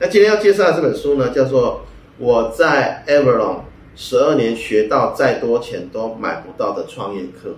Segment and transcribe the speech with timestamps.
[0.00, 1.72] 那今天要介绍的这本书呢，叫做
[2.18, 3.62] 《我在 Avalon
[3.96, 7.48] 十二年学到再多钱都买不到的创业课》。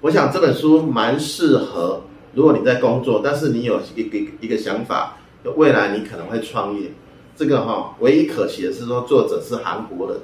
[0.00, 2.02] 我想这本书蛮适合，
[2.32, 5.16] 如果你在工作，但是你有一个一个想法，
[5.56, 6.92] 未来你可能会创业。
[7.34, 10.20] 这个哈，唯一可惜的是说作者是韩国人。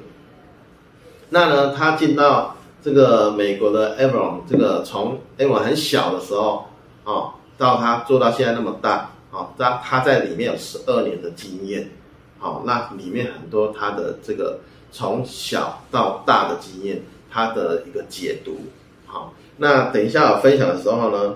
[1.30, 6.66] 那呢，他进到这个美国的 Avalon，这个从 Avalon 很小的时候
[7.02, 9.10] 啊，到他做到现在那么大。
[9.34, 11.90] 好，他他在里面有十二年的经验，
[12.38, 14.60] 好，那里面很多他的这个
[14.92, 18.58] 从小到大的经验，他的一个解读，
[19.06, 21.34] 好，那等一下我分享的时候呢，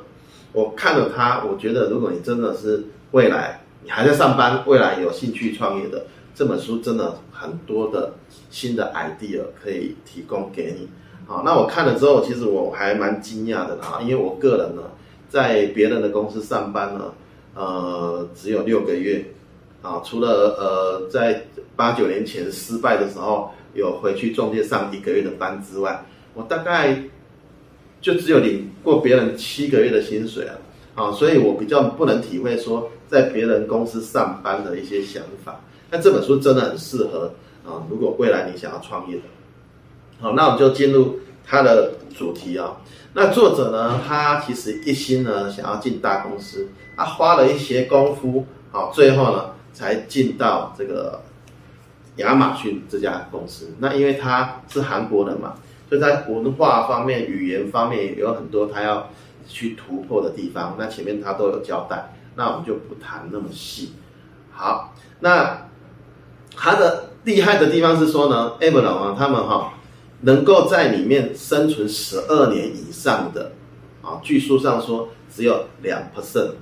[0.53, 8.13] 我看了他，我觉得如果你真的是未来你还在上班，未来有兴趣创业的，这本书真的很多的
[8.49, 10.89] 新的 idea 可以提供给你，
[11.27, 14.83] 好，那我看了之后，其实我还蛮惊讶的啊，因为我个人呢，
[15.29, 17.13] 在别人的公司上班呢。
[17.55, 19.25] 呃，只有六个月，
[19.83, 27.03] 啊，除了呃，在八九年前失败的时候有回去中介上一个月的班之外，我大概
[28.01, 30.55] 就只有领过别人七个月的薪水啊，
[30.95, 35.61] 啊，所以我比较不能体会说在别人公司上班的一些想法。
[35.91, 37.33] 那这本书真的很适合
[37.67, 39.23] 啊，如果未来你想要创业的，
[40.21, 41.19] 好，那我们就进入
[41.49, 42.77] 它的主题啊。
[43.15, 46.69] 那作者呢，他其实一心呢想要进大公司。
[46.95, 51.23] 他花了一些功夫，好，最后呢才进到这个
[52.17, 53.73] 亚马逊这家公司。
[53.79, 55.55] 那因为他是韩国人嘛，
[55.89, 59.09] 所以在文化方面、语言方面有很多他要
[59.47, 60.77] 去突破的地方。
[60.79, 63.93] 那前面他都有交代，那我们就不谈那么细。
[64.53, 65.69] 好，那
[66.57, 69.73] 他的厉害的地方是说呢，Avalon 啊，他们哈
[70.23, 73.53] 能够在里面生存十二年以上的，
[74.03, 76.53] 啊，据书上说只有两 percent。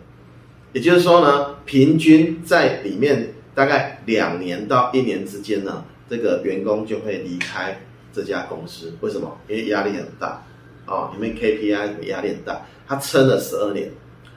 [0.72, 7.80] 也就是说呢，平均在里面大概两年到一年之间呢，这个员工就会离开
[8.12, 8.92] 这家公司。
[9.00, 9.38] 为什么？
[9.48, 10.44] 因为压力很大，
[10.86, 12.60] 哦，里面 KPI 压力很大。
[12.86, 13.90] 他撑了十二年，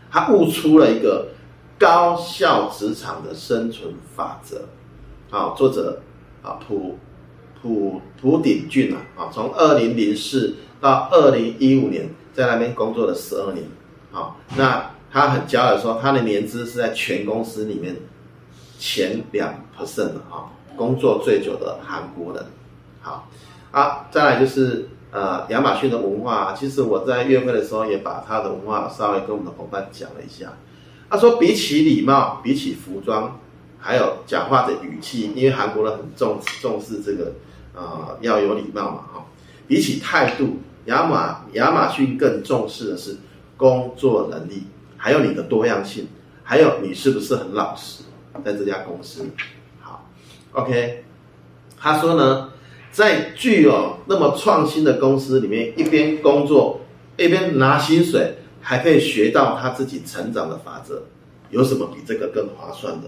[0.10, 1.28] 他悟出了一个
[1.78, 4.62] 高效职场的生存法则。
[5.30, 6.02] 啊，作者
[6.42, 6.98] 啊，朴
[7.62, 13.66] 朴朴鼎俊啊，啊，从二零零四到二零一五年在那边工作了十二年。
[14.12, 14.92] 啊，那。
[15.12, 17.96] 他很骄傲的说，他的年资是在全公司里面
[18.78, 22.46] 前两 percent 啊，工作最久的韩国人。
[23.02, 23.28] 好，
[23.72, 26.54] 啊，再来就是呃亚马逊的文化。
[26.54, 30.54] 其实我在月会的时候也把他的文化稍微跟我们的伙伴讲了一下。
[31.10, 33.40] 他说，比起礼貌，比起服装，
[33.80, 37.34] 还有讲话的语气，因为韩国人很重重视这个
[37.74, 39.26] 呃要有礼貌嘛，哈。
[39.68, 43.18] 比起态度，亚马亚马逊更重视的是
[43.56, 44.64] 工作能力。
[45.02, 46.10] 还有你的多样性，
[46.44, 48.04] 还有你是不是很老实，
[48.44, 49.26] 在这家公司，
[49.80, 50.10] 好
[50.52, 51.06] ，OK，
[51.78, 52.50] 他说呢，
[52.92, 56.82] 在具有那么创新的公司里面，一边工作
[57.16, 61.04] 一边拿薪水，还可以学到他自己成长的法则，
[61.50, 63.08] 有什么比这个更划算的？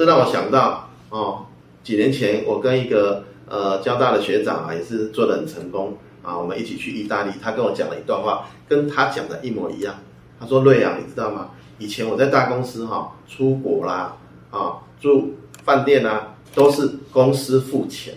[0.00, 1.44] 这让我想到哦，
[1.84, 9.94] 几年前我跟一个呃交大的学长啊，也是做得很成功啊，我们一起去意大利，他跟我讲了一段话，跟他讲的一模一样。
[10.40, 11.50] 他说：“瑞阳，你知道吗？
[11.78, 14.16] 以前我在大公司哈，出国啦，
[14.50, 15.34] 啊，住
[15.64, 18.14] 饭店啊，都是公司付钱。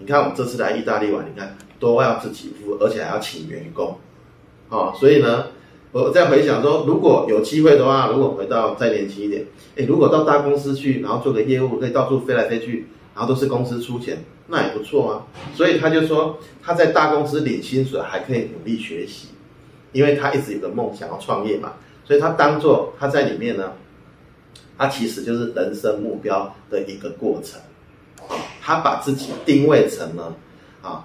[0.00, 3.96] 你看我这次来意大利玩，你看都要自己付，而且还要请员工，
[4.68, 5.46] 啊，所以呢，
[5.92, 15.26] 我在回想说，如果有机会的话，如果回到再年轻一点，诶，如果到大公司去，然后做个业务，可以到处飞来飞去，然后都是公司出钱，那也不错啊。
[15.54, 19.28] 所以他就说，他在大公司领薪水，还可以努力学习。”
[19.92, 21.72] 因为他一直有个梦想要创业嘛，
[22.04, 23.72] 所以他当做他在里面呢，
[24.78, 27.60] 他其实就是人生目标的一个过程。
[28.62, 30.32] 他把自己定位成了
[30.80, 31.04] 啊，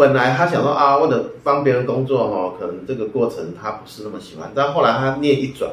[0.00, 5.70] 本来他想说啊，为了帮别人工作哦，可能这个过程他不是那么喜欢，但后来他念一转，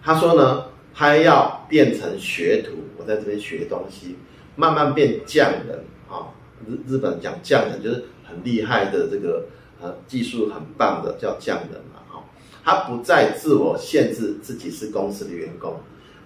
[0.00, 4.16] 他说呢，他要变成学徒，我在这边学东西，
[4.54, 6.30] 慢慢变匠人啊。
[6.68, 9.46] 日日本讲匠人就是很厉害的这个。
[9.80, 12.24] 呃，技术很棒的叫匠人嘛，哈，
[12.64, 15.76] 他不再自我限制自己是公司的员工，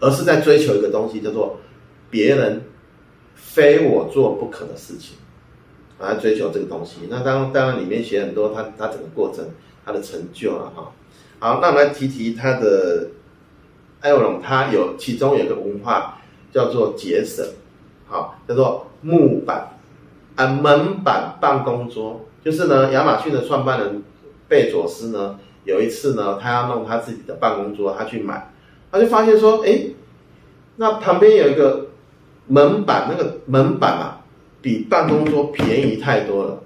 [0.01, 1.59] 而是在追求一个东西，叫做
[2.09, 2.63] 别人
[3.35, 5.19] 非我做不可的事情，
[6.09, 7.01] 来追求这个东西。
[7.09, 9.45] 那当当然里面写很多他他整个过程
[9.85, 10.93] 他的成就了哈。
[11.39, 13.09] 好，那我们来提提他的
[14.01, 16.19] 艾文龙，他有其中有一个文化
[16.53, 17.45] 叫做节省，
[18.07, 19.79] 好，叫做木板
[20.37, 22.21] 啊门板办公桌。
[22.45, 24.03] 就是呢，亚马逊的创办人
[24.49, 28.53] 贝佐斯呢，有一次呢，他要弄他自己的办公桌，他去买，
[28.91, 29.91] 他就发现说，哎，
[30.75, 31.87] 那旁边有一个
[32.49, 34.22] 门板那个门板啊，
[34.63, 36.63] 比办公桌便宜太多了。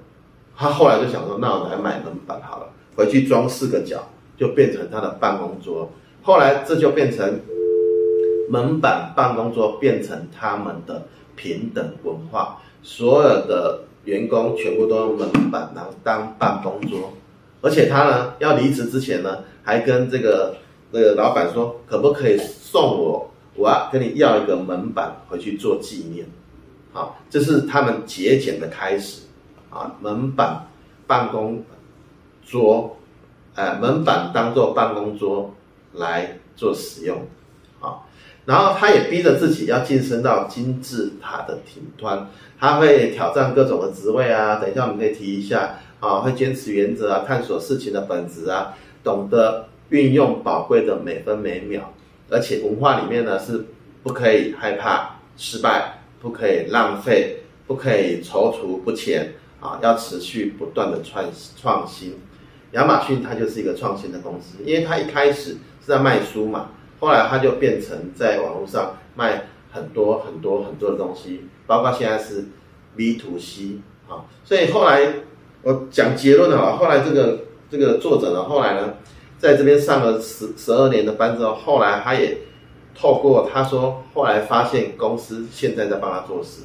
[0.56, 4.06] 他后来就想说，那我来买门板好了，回去装四个角，
[4.36, 5.90] 就变成他的办公桌。
[6.22, 7.40] 后来这就变成
[8.48, 17.12] 门板办公桌变成他们的平等文化，所有的员工全部都用门板当当办公桌，
[17.60, 20.56] 而且他呢要离职之前呢，还跟这个
[20.90, 26.26] 那个老板说，可不可以送我，我要跟你要一个门板回去做纪念，
[26.96, 29.22] 啊，这是他们节俭的开始。
[29.68, 30.66] 啊，门板
[31.06, 31.62] 办公
[32.46, 32.96] 桌，
[33.54, 35.52] 呃，门板当做办公桌
[35.92, 37.18] 来做使用，
[37.80, 38.00] 啊，
[38.46, 42.26] 然后他也逼着自己要晋升到金字塔的顶端，
[42.58, 48.72] 他会挑战各种的职位啊，等一下我们可以提一下，啊，会坚持原则啊，探索事情的本质啊，
[49.04, 51.92] 懂得运用宝贵的每分每秒，
[52.30, 53.66] 而且文化里面呢是
[54.02, 55.95] 不可以害怕失败，
[56.26, 59.34] 不可以浪费，不可以踌躇不前。
[59.58, 61.24] 啊，要持续不断的创
[61.58, 62.14] 创新，
[62.72, 66.68] 亚马逊它就是一个创新的公司，因为它一开始是在卖书嘛，
[67.00, 72.44] 后来它就变成在网络上卖很多很多很多的东西，包括现在是
[72.94, 75.14] B to C 啊，所以后来
[75.62, 78.94] 我讲结论了，后来这个这个作者呢，后来呢，
[79.38, 82.36] 在这边上了十十二年的班之后，后来他也
[82.98, 86.62] 透过他说，后来发现公司现在在帮他做事，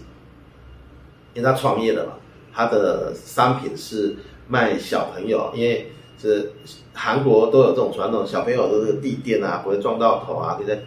[1.33, 2.13] 因为他创业了嘛。
[2.54, 4.18] 他的商品是
[4.48, 6.51] 卖小朋友，因为是
[6.94, 10.81] 韩国都有这种传统，小朋友都是地垫啊，不会撞到头啊，可以在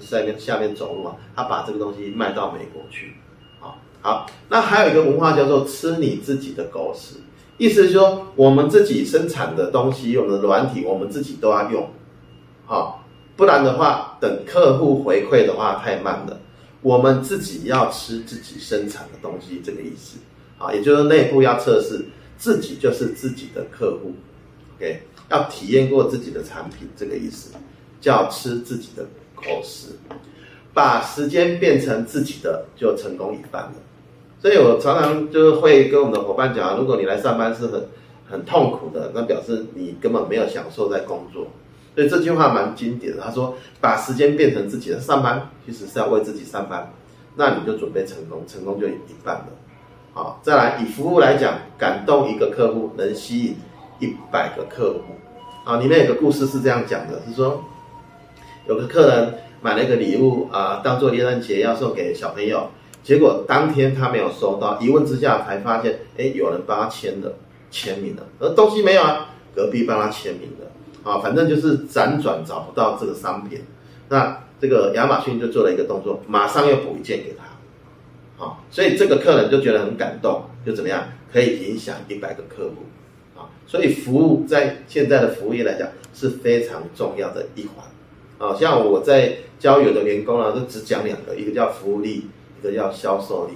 [0.00, 1.16] 下面下面走路啊。
[1.36, 3.16] 他把这个东西卖到美国去，
[3.60, 4.26] 好，好。
[4.48, 7.16] 那还有一个文化叫做吃你自己的狗屎，
[7.58, 11.90] 意思是说我们自己生产的东西，用的软体，我们自己都要用，
[12.64, 12.99] 好，
[13.40, 16.38] 不然的话，等客户回馈的话太慢了。
[16.82, 20.18] 我们自己要吃自己生产的东西，这个意思。
[20.58, 22.04] 啊，也就是内部要测试
[22.36, 24.12] 自己就是自己的客户
[24.76, 25.00] ，OK，
[25.30, 27.54] 要体验过自己的产品，这个意思
[27.98, 29.86] 叫吃自己的口食，
[30.74, 33.72] 把时间变成自己的，就成功一半了。
[34.38, 37.88] 所以我常常就是会跟我们的伙伴讲，如果你来上班是很
[38.30, 41.46] 很痛苦的，那表示你根本没有享受在工作。
[41.94, 46.92] 所以这句话蛮经典的，他说把时间变成自己的，上班其实是要为自己上班，
[47.36, 48.92] 那你就准备成功，成功就一
[49.24, 49.46] 半了。
[50.12, 53.56] 好，再来以服务来讲，感动一个客户能吸引
[53.98, 55.14] 一百个客户。
[55.64, 57.62] 啊，里面有个故事是这样讲的，是说
[58.66, 62.70] 有个客人买了一个礼物啊，当做圣诞节要送给小朋友，
[63.02, 67.34] 结果当天他没有收到，一问之下才发现，哎，有人帮他签了
[67.70, 70.69] 签名了，而东西没有啊，隔壁帮他签名了。
[71.02, 73.60] 啊，反正就是辗转找不到这个商品，
[74.08, 77.44] 那这个亚马逊就做了一个动作，马上又补一件给他。
[78.42, 82.86] 啊，所以这个客人就觉得很感动，就怎么样可以影响一百个客户，
[83.38, 87.84] 啊，所以服务在现在的服务业来讲是非常重要的一环，
[88.38, 93.52] 啊，像我在交友的员工呢，都只讲两个，一个叫服务力，一个叫销售力。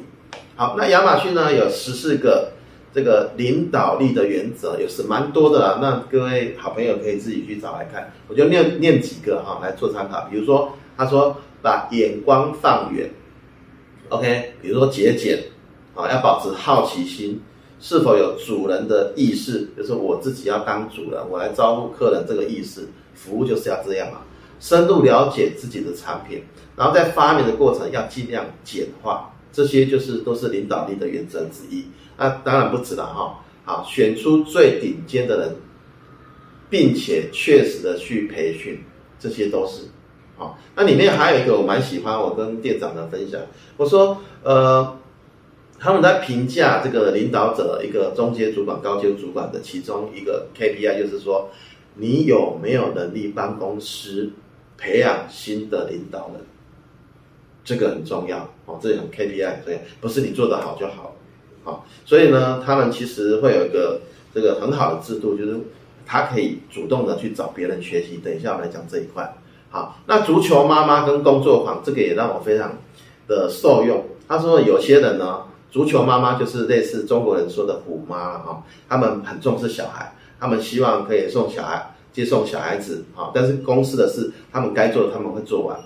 [0.55, 2.52] 好，那亚马逊呢有十四个
[2.94, 5.79] 这个领导力的原则，也是蛮多的啦。
[5.82, 10.29] 那各位好朋友可以自己去找来看，我就念念几个哈来做参考。
[10.31, 13.11] 比如说，他说把眼光放远。
[14.10, 15.43] OK，比如说节俭，
[15.94, 17.41] 啊，要保持好奇心，
[17.81, 24.19] 是否有主人的意识，就是我自己要当主人，我来招呼客人这个意识，服务就是要这样嘛。
[24.60, 26.44] 深入了解自己的产品，
[26.77, 31.84] 然后在发明的过程要尽量简化，这些就是都是领导力的原则之一。
[32.19, 35.56] 那当然不止了哈，好，选出最顶尖的人，
[36.69, 38.81] 并且确实的去培训，
[39.19, 39.84] 这些都是。
[40.37, 43.41] 好，那里面还有一个我蛮喜欢，我跟店长的分享。
[43.77, 44.99] 我说，呃，
[45.79, 51.49] 他们在评价这个领导者，一个中阶主管、高阶主管的其中一个 KPI，就是说，
[51.94, 54.32] 你有没有能力帮公司
[54.77, 56.41] 培养新的领导人？
[57.64, 61.16] 这个很重要哦，这种 KPI，对，不是你做得好就好。
[61.64, 64.00] 好，所以呢，他们其实会有一个
[64.34, 65.58] 这个很好的制度，就是
[66.04, 68.18] 他可以主动的去找别人学习。
[68.22, 69.34] 等一下我们来讲这一块。
[69.70, 72.76] 好，那足球妈妈跟工作狂，这个也让我非常
[73.26, 74.04] 的受用。
[74.28, 85.76] 他说有些人呢，足球妈妈就是类似中国人说的虎妈啊，他们很重视小孩，他们希望可以送小孩接送小孩子啊，但是公司的事他们该做的他们会做完，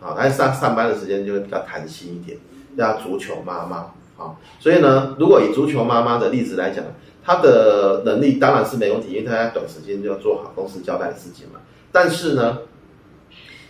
[0.00, 2.38] 啊，但是上上班的时间就会比较弹性一点，
[2.76, 4.36] 叫足球妈妈啊。
[4.60, 6.84] 所以呢，如果以足球妈妈的例子来讲，
[7.24, 11.60] 她的能力当然是没问题，因为她在短时间就要做好公司交代的事情嘛。
[11.90, 12.58] 但是呢，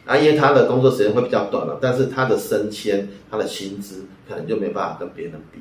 [0.04, 5.60] 啊，因为他的工作时间会比较短了，但是他的升迁、他的薪资可能就没办法跟别人比。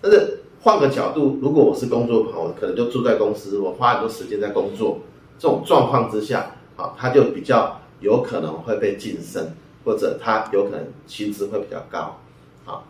[0.00, 5.00] 但是换个角度，如果我是工作狂，我可能就住在公司，我花很多时间在工作，
[5.38, 9.52] 这种状况之下，啊，他就比较有可能会被晋升，
[9.86, 12.20] 或者他有可能薪资会比较高，
[12.66, 12.82] 啊。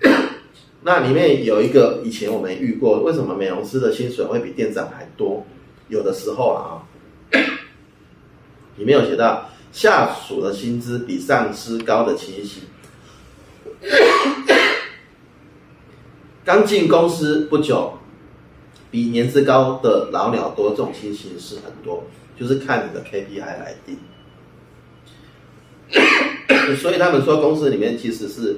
[0.82, 5.44] 那里面有一个以前我们遇过，为什么美容师的薪水会比店长还多？
[5.88, 6.86] 有的时候啊，
[8.78, 12.62] 里面有写到下属的薪资比上司高的情形。
[16.44, 17.98] 刚进公司不久，
[18.90, 22.04] 比年资高的老鸟多，这种情形是很多，
[22.38, 23.98] 就是看你的 KPI 来定。
[26.76, 28.56] 所以他们说公司里面其实是。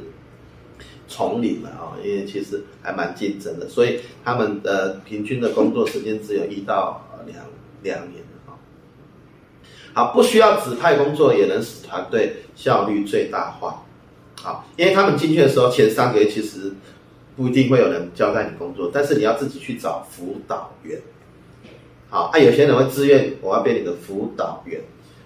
[1.09, 7.45] 丛林了啊，因为其实还蛮竞争的，所以他们的平均的工作时间只有一到两
[7.83, 8.57] 两年啊。
[9.92, 13.85] 好，不需要指派工作也能使团队效率最大化。
[14.40, 16.73] 好，因为他们进去的时候前三个月其实
[17.37, 20.99] 不一定会有人交代你工作，但是你要自己去找辅导员。
[22.09, 24.81] 好，啊，有些人会自愿我要变你的辅导员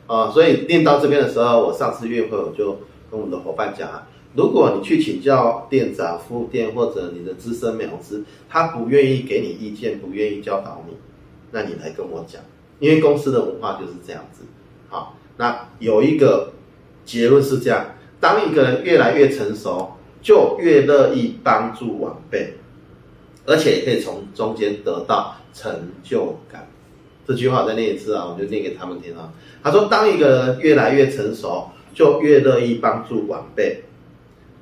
[0.06, 2.78] 啊，所以练到这边的时候，我上次约会我就
[3.10, 4.06] 跟我们的伙伴讲啊。
[4.34, 10.94] 如果你去请教店长、副店或者你的资深美容师，他不愿意给你意见，不愿意教导你，
[11.52, 12.42] 那你来跟我讲，
[12.78, 14.44] 因为公司的文化就是这样子。
[14.88, 16.52] 好，那有一个
[17.04, 17.86] 结论是这样：
[18.20, 22.52] 当一个人越来越成熟，就越乐意帮助晚辈，
[23.46, 26.68] 而且也可以从中间得到成就感。
[27.26, 29.32] 这句话我再念一次啊，我就念给他们听啊。
[29.62, 33.82] 他说：当一个人越来越成熟，就越乐意帮助晚辈。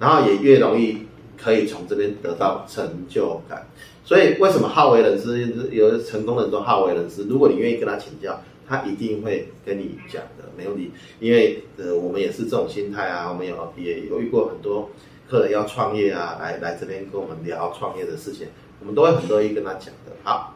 [0.00, 0.99] 然后也越容易
[1.40, 3.64] 可以从这边得到成就感，
[4.04, 7.25] 所以为什么好为人师有的成功人都好为人师？
[7.28, 10.90] 如果你愿意跟他请教，他一定会跟你讲的，没问题。
[11.21, 14.90] 因为呃，我们也是这种心态啊，我们有也有遇过很多
[15.30, 18.49] 客人要创业啊，来来这边跟我们聊创业的事情，
[18.80, 20.12] 我们都会很乐意跟他讲的。
[20.25, 20.53] 好，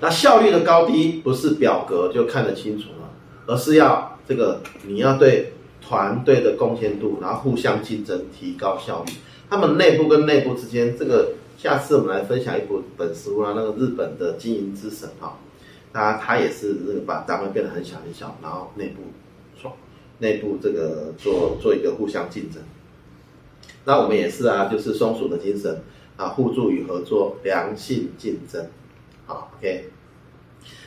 [0.00, 3.10] 那效率的高低不是表格就看得清楚了，
[3.46, 5.52] 而是要这个你要对。
[5.82, 9.12] 团队的贡献度，然后互相竞争，提高效率。
[9.48, 15.36] 他们内部跟内部之间，这个下次我们来分享一部本书啊，那个日本的经营之神哈，
[15.92, 19.02] 他他也是这个把单位变得很小很小，然后内部
[20.18, 22.62] 内部这个做做一个互相竞争。
[23.84, 25.82] 那我们也是啊，就是松鼠的精神
[26.16, 28.64] 啊，互助与合作，良性竞争。
[29.30, 29.84] 好，OK。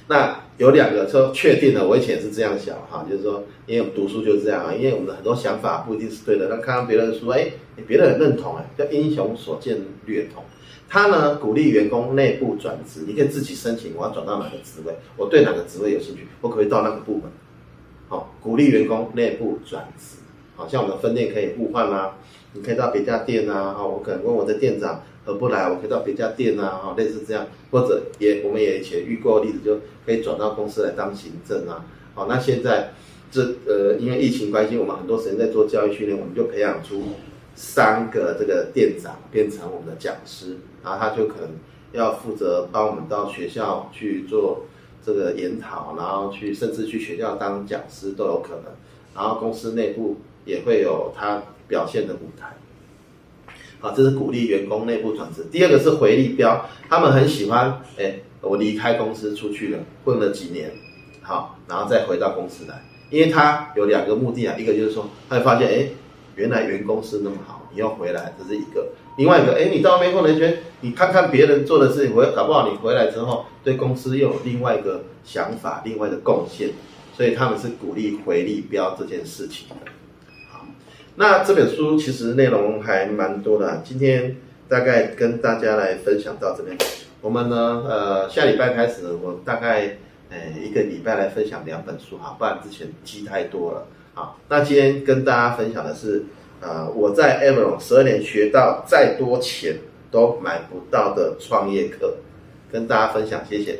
[0.09, 6.49] 那有两个说确定了，我以前也是这样想哈，就是说，因为我们读书就是这样啊，因为我们的很多想法不一定是对的。
[6.49, 7.51] 那看到别人说，哎，
[7.87, 10.43] 别人很认同哎，叫英雄所见略同。
[10.89, 17.23] 他呢鼓励员工内部转职，你可以自己申请，我要转到哪个职位，我对哪个职位有兴趣，我可以到那个部门。
[18.09, 20.17] 好，鼓励员工内部转职，
[20.57, 22.17] 好像我们的分店可以互换啊，
[22.53, 25.01] 你可以到别家店啊，好，我可能问我的店长。
[25.25, 32.91] 合不来，我可以到别家店啊，哈，类似这样，或者也我们也以前遇过例子，就可以转到公司来当行政啊，好，那现在
[33.31, 37.03] 这呃，因为疫情关系，我们很多时间在做教育训练，我们就培养出
[37.55, 41.51] 三个这个店长变成我们的讲师，然后他就可能
[41.93, 44.65] 要负责帮我们到学校去做
[45.05, 48.73] 这个研讨，然后去甚至去学校当讲师都有可能，
[49.15, 51.41] 然后公司内部也会有他
[51.73, 52.55] 表现的舞台。
[53.81, 55.47] 啊，这是鼓励员工内部转职。
[55.51, 60.71] 第二个是回力标，他们很喜欢，哎，我离开公司出去了，混了几年，
[61.23, 65.89] 好，然后再回到公司来，因为他有两个目的啊，一个就是说，他会发现，哎，
[66.35, 68.85] 原来员工是那么好，你要回来，这是一个；
[69.17, 76.69] 另外一个，哎，你到外面混了一圈，你看看别人做的事情，我搞不好你回来之后，对公司又有另外一个想法，另外的贡献，
[77.17, 79.91] 所以他们是鼓励回力标这件事情的。
[81.15, 84.35] 那这本书其实内容还蛮多的，今天
[84.67, 86.75] 大概跟大家来分享到这边。
[87.21, 89.97] 我们呢，呃，下礼拜开始，我大概
[90.29, 93.85] 呃一个礼拜来分享两本书哈，不然之前积太多了。
[94.15, 96.23] 好，那今天跟大家分享的是，
[96.59, 99.77] 呃，我在 Avalon 十二年学到再多钱
[100.09, 102.15] 都买不到的创业课，
[102.71, 103.79] 跟大家分享，谢谢。